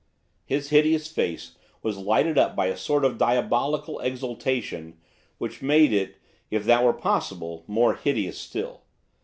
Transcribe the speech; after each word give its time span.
His 0.45 0.71
hideous 0.71 1.11
face 1.11 1.59
was 1.83 1.95
lighted 1.99 2.35
up 2.35 2.55
by 2.55 2.65
a 2.65 2.75
sort 2.75 3.05
of 3.05 3.19
diabolical 3.19 3.99
exultation 3.99 4.97
which 5.37 5.61
made 5.61 5.93
it, 5.93 6.15
if 6.49 6.63
that 6.65 6.83
were 6.83 6.91
possible, 6.91 7.63
more 7.67 7.93
hideous 7.93 8.39
still. 8.39 8.81